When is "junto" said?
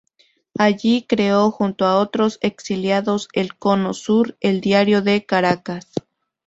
1.51-1.85